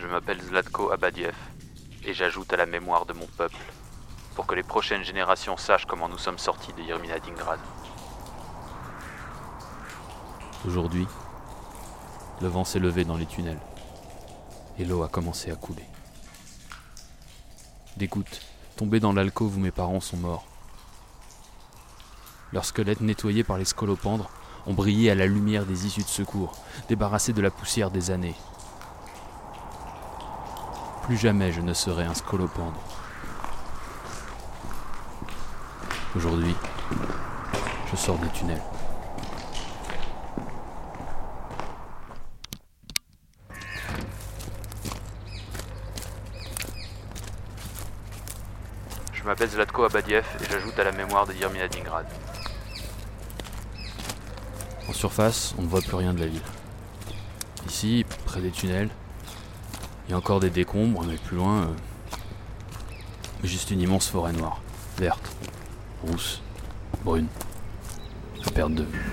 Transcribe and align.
Je 0.00 0.06
m'appelle 0.06 0.40
Zlatko 0.40 0.92
Abadiev 0.92 1.34
et 2.04 2.14
j'ajoute 2.14 2.52
à 2.52 2.56
la 2.56 2.66
mémoire 2.66 3.04
de 3.04 3.12
mon 3.12 3.26
peuple 3.36 3.56
pour 4.36 4.46
que 4.46 4.54
les 4.54 4.62
prochaines 4.62 5.02
générations 5.02 5.56
sachent 5.56 5.86
comment 5.86 6.08
nous 6.08 6.18
sommes 6.18 6.38
sortis 6.38 6.72
de 6.74 6.82
Yerminadingrad. 6.82 7.58
Aujourd'hui, 10.64 11.04
le 12.40 12.46
vent 12.46 12.64
s'est 12.64 12.78
levé 12.78 13.04
dans 13.04 13.16
les 13.16 13.26
tunnels 13.26 13.58
et 14.78 14.84
l'eau 14.84 15.02
a 15.02 15.08
commencé 15.08 15.50
à 15.50 15.56
couler. 15.56 15.84
Des 17.96 18.06
gouttes 18.06 18.42
tombées 18.76 19.00
dans 19.00 19.12
l'alcôve 19.12 19.56
où 19.56 19.60
mes 19.60 19.72
parents 19.72 20.00
sont 20.00 20.18
morts. 20.18 20.46
Leurs 22.52 22.66
squelettes 22.66 23.00
nettoyés 23.00 23.42
par 23.42 23.58
les 23.58 23.64
scolopendres 23.64 24.30
ont 24.66 24.74
brillé 24.74 25.10
à 25.10 25.16
la 25.16 25.26
lumière 25.26 25.66
des 25.66 25.86
issues 25.86 26.04
de 26.04 26.08
secours, 26.08 26.52
débarrassés 26.88 27.32
de 27.32 27.42
la 27.42 27.50
poussière 27.50 27.90
des 27.90 28.12
années. 28.12 28.36
Plus 31.08 31.16
jamais 31.16 31.52
je 31.52 31.62
ne 31.62 31.72
serai 31.72 32.04
un 32.04 32.12
scolopendre. 32.12 32.78
Aujourd'hui, 36.14 36.54
je 37.90 37.96
sors 37.96 38.18
des 38.18 38.28
tunnels. 38.28 38.60
Je 49.14 49.22
m'appelle 49.24 49.48
Zlatko 49.48 49.84
Abadiev 49.84 50.26
et 50.42 50.44
j'ajoute 50.44 50.78
à 50.78 50.84
la 50.84 50.92
mémoire 50.92 51.26
de 51.26 51.32
Yerminadingrad. 51.32 52.06
En 54.86 54.92
surface, 54.92 55.54
on 55.56 55.62
ne 55.62 55.68
voit 55.68 55.80
plus 55.80 55.96
rien 55.96 56.12
de 56.12 56.20
la 56.20 56.26
ville. 56.26 56.42
Ici, 57.66 58.04
près 58.26 58.42
des 58.42 58.50
tunnels, 58.50 58.90
il 60.08 60.12
y 60.12 60.14
a 60.14 60.16
encore 60.16 60.40
des 60.40 60.48
décombres, 60.48 61.04
mais 61.06 61.16
plus 61.16 61.36
loin, 61.36 61.64
euh, 61.64 61.66
juste 63.44 63.70
une 63.70 63.82
immense 63.82 64.08
forêt 64.08 64.32
noire, 64.32 64.62
verte, 64.96 65.30
rousse, 66.02 66.40
brune, 67.04 67.26
à 68.46 68.50
perte 68.50 68.72
de 68.72 68.84
vue. 68.84 69.04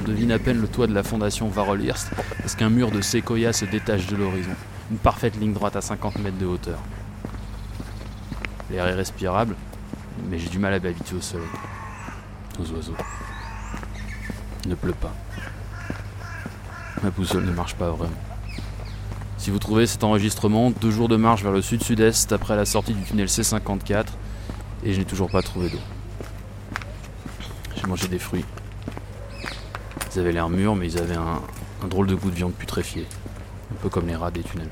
On 0.00 0.04
devine 0.04 0.32
à 0.32 0.38
peine 0.38 0.60
le 0.60 0.68
toit 0.68 0.86
de 0.86 0.92
la 0.92 1.02
fondation 1.02 1.48
Varolhirst 1.48 2.10
parce 2.40 2.54
qu'un 2.54 2.68
mur 2.68 2.90
de 2.90 3.00
séquoia 3.00 3.54
se 3.54 3.64
détache 3.64 4.06
de 4.08 4.16
l'horizon, 4.16 4.54
une 4.90 4.98
parfaite 4.98 5.36
ligne 5.36 5.54
droite 5.54 5.76
à 5.76 5.80
50 5.80 6.18
mètres 6.18 6.36
de 6.36 6.44
hauteur. 6.44 6.78
L'air 8.70 8.86
est 8.86 8.94
respirable, 8.94 9.56
mais 10.28 10.38
j'ai 10.38 10.50
du 10.50 10.58
mal 10.58 10.74
à 10.74 10.78
m'habituer 10.78 11.16
au 11.16 11.22
soleil, 11.22 11.48
aux 12.60 12.70
oiseaux. 12.72 12.96
Il 14.64 14.70
ne 14.70 14.74
pleut 14.74 14.92
pas. 14.92 15.14
Ma 17.02 17.08
boussole 17.08 17.46
ne 17.46 17.52
marche 17.52 17.76
pas 17.76 17.88
vraiment. 17.88 18.31
Si 19.42 19.50
vous 19.50 19.58
trouvez 19.58 19.88
cet 19.88 20.04
enregistrement, 20.04 20.70
deux 20.70 20.92
jours 20.92 21.08
de 21.08 21.16
marche 21.16 21.42
vers 21.42 21.50
le 21.50 21.62
sud-sud-est 21.62 22.30
après 22.30 22.54
la 22.54 22.64
sortie 22.64 22.94
du 22.94 23.02
tunnel 23.02 23.26
C54, 23.26 24.06
et 24.84 24.92
je 24.92 25.00
n'ai 25.00 25.04
toujours 25.04 25.28
pas 25.32 25.42
trouvé 25.42 25.68
d'eau. 25.68 25.80
J'ai 27.74 27.84
mangé 27.88 28.06
des 28.06 28.20
fruits. 28.20 28.44
Ils 30.14 30.20
avaient 30.20 30.30
l'air 30.30 30.48
mûrs, 30.48 30.76
mais 30.76 30.86
ils 30.86 30.96
avaient 30.96 31.16
un, 31.16 31.42
drôle 31.88 32.06
de 32.06 32.14
goût 32.14 32.30
de 32.30 32.36
viande 32.36 32.54
putréfiée. 32.54 33.08
Un 33.72 33.74
peu 33.82 33.88
comme 33.88 34.06
les 34.06 34.14
rats 34.14 34.30
des 34.30 34.44
tunnels. 34.44 34.70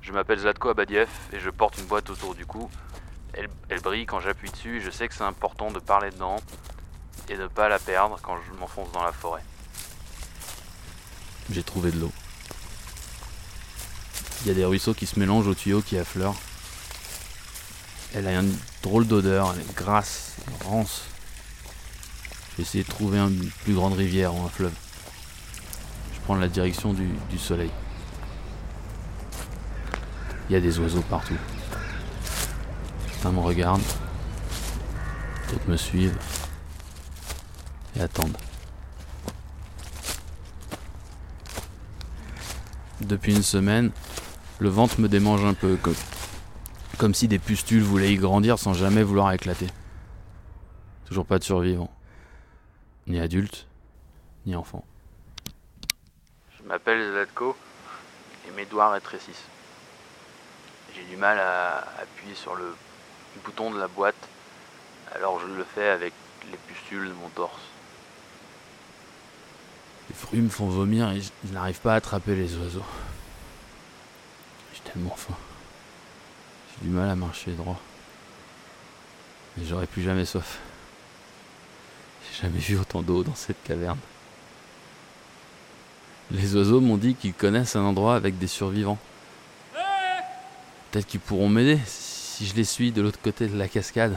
Je 0.00 0.10
m'appelle 0.10 0.40
Zlatko 0.40 0.70
Abadiev 0.70 1.10
et 1.32 1.38
je 1.38 1.48
porte 1.48 1.78
une 1.78 1.86
boîte 1.86 2.10
autour 2.10 2.34
du 2.34 2.44
cou. 2.44 2.68
Elle, 3.34 3.50
elle 3.68 3.80
brille 3.82 4.04
quand 4.04 4.18
j'appuie 4.18 4.50
dessus 4.50 4.78
et 4.78 4.80
je 4.80 4.90
sais 4.90 5.06
que 5.06 5.14
c'est 5.14 5.22
important 5.22 5.70
de 5.70 5.78
parler 5.78 6.10
dedans 6.10 6.38
et 7.28 7.36
de 7.36 7.42
ne 7.42 7.46
pas 7.46 7.68
la 7.68 7.78
perdre 7.78 8.18
quand 8.20 8.36
je 8.38 8.58
m'enfonce 8.58 8.90
dans 8.90 9.04
la 9.04 9.12
forêt. 9.12 9.44
J'ai 11.48 11.62
trouvé 11.62 11.92
de 11.92 12.00
l'eau. 12.00 12.10
Il 14.42 14.48
y 14.48 14.50
a 14.50 14.54
des 14.54 14.64
ruisseaux 14.64 14.92
qui 14.92 15.06
se 15.06 15.20
mélangent 15.20 15.46
aux 15.46 15.54
tuyaux 15.54 15.82
qui 15.82 15.96
affleurent. 15.96 16.34
Elle 18.14 18.26
a 18.26 18.40
une 18.40 18.52
drôle 18.82 19.06
d'odeur, 19.06 19.54
elle 19.54 19.60
est 19.60 19.74
grasse, 19.74 20.32
rance. 20.64 21.02
J'ai 22.56 22.62
essayé 22.62 22.84
de 22.84 22.88
trouver 22.88 23.18
une 23.18 23.50
plus 23.64 23.74
grande 23.74 23.92
rivière 23.94 24.34
ou 24.34 24.44
un 24.44 24.48
fleuve. 24.48 24.72
Je 26.12 26.20
prends 26.24 26.34
la 26.34 26.48
direction 26.48 26.92
du, 26.92 27.08
du 27.30 27.38
soleil. 27.38 27.70
Il 30.50 30.54
y 30.54 30.56
a 30.56 30.60
des 30.60 30.78
oiseaux 30.80 31.02
partout. 31.02 31.38
Certains 33.06 33.30
me 33.30 33.40
regardent, 33.40 33.80
d'autres 35.50 35.68
me 35.68 35.76
suivent 35.76 36.18
et 37.96 38.00
attendent. 38.00 38.36
Depuis 43.00 43.34
une 43.34 43.42
semaine, 43.42 43.92
le 44.62 44.68
ventre 44.68 45.00
me 45.00 45.08
démange 45.08 45.44
un 45.44 45.54
peu, 45.54 45.74
comme, 45.74 45.96
comme 46.96 47.14
si 47.14 47.26
des 47.26 47.40
pustules 47.40 47.82
voulaient 47.82 48.12
y 48.12 48.16
grandir 48.16 48.60
sans 48.60 48.74
jamais 48.74 49.02
vouloir 49.02 49.32
éclater. 49.32 49.66
Toujours 51.06 51.26
pas 51.26 51.40
de 51.40 51.44
survivants. 51.44 51.90
Ni 53.08 53.18
adultes, 53.18 53.66
ni 54.46 54.54
enfants. 54.54 54.84
Je 56.56 56.62
m'appelle 56.68 57.10
Zlatko 57.10 57.56
et 58.46 58.52
mes 58.52 58.64
doigts 58.64 58.92
rétrécissent. 58.92 59.48
J'ai 60.94 61.04
du 61.10 61.16
mal 61.16 61.40
à 61.40 61.78
appuyer 62.00 62.36
sur 62.36 62.54
le 62.54 62.76
bouton 63.44 63.72
de 63.72 63.80
la 63.80 63.88
boîte, 63.88 64.28
alors 65.12 65.40
je 65.40 65.46
le 65.52 65.64
fais 65.64 65.88
avec 65.88 66.12
les 66.52 66.58
pustules 66.68 67.08
de 67.08 67.14
mon 67.14 67.28
torse. 67.30 67.62
Les 70.08 70.14
fruits 70.14 70.40
me 70.40 70.48
font 70.48 70.68
vomir 70.68 71.10
et 71.10 71.20
je, 71.20 71.30
je 71.48 71.52
n'arrive 71.52 71.80
pas 71.80 71.94
à 71.94 71.96
attraper 71.96 72.36
les 72.36 72.56
oiseaux. 72.58 72.84
J'ai 74.94 76.86
du 76.86 76.90
mal 76.90 77.08
à 77.08 77.14
marcher 77.14 77.52
droit. 77.52 77.80
Mais 79.56 79.64
j'aurai 79.64 79.86
plus 79.86 80.02
jamais 80.02 80.24
soif. 80.24 80.58
J'ai 82.22 82.42
jamais 82.42 82.58
vu 82.58 82.78
autant 82.78 83.02
d'eau 83.02 83.22
dans 83.22 83.34
cette 83.34 83.62
caverne. 83.62 83.98
Les 86.30 86.56
oiseaux 86.56 86.80
m'ont 86.80 86.96
dit 86.96 87.14
qu'ils 87.14 87.34
connaissent 87.34 87.76
un 87.76 87.82
endroit 87.82 88.16
avec 88.16 88.38
des 88.38 88.46
survivants. 88.46 88.98
Peut-être 90.90 91.06
qu'ils 91.06 91.20
pourront 91.20 91.48
m'aider 91.48 91.78
si 91.86 92.46
je 92.46 92.54
les 92.54 92.64
suis 92.64 92.92
de 92.92 93.02
l'autre 93.02 93.20
côté 93.20 93.48
de 93.48 93.56
la 93.56 93.68
cascade. 93.68 94.16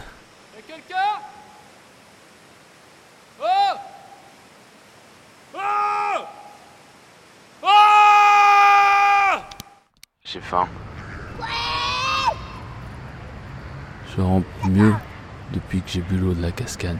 Je 14.16 14.22
rampe 14.22 14.45
mieux 14.66 14.94
depuis 15.51 15.81
que 15.81 15.89
j'ai 15.89 16.01
bu 16.01 16.17
l'eau 16.17 16.33
de 16.33 16.41
la 16.41 16.51
cascade. 16.51 16.97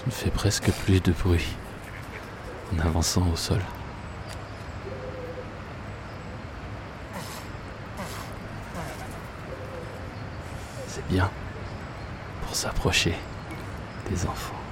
Je 0.00 0.06
ne 0.06 0.10
fais 0.10 0.30
presque 0.30 0.70
plus 0.84 1.00
de 1.00 1.12
bruit 1.12 1.56
en 2.74 2.78
avançant 2.80 3.26
au 3.32 3.36
sol. 3.36 3.60
C'est 10.88 11.06
bien 11.08 11.30
pour 12.42 12.56
s'approcher 12.56 13.14
des 14.10 14.26
enfants. 14.26 14.63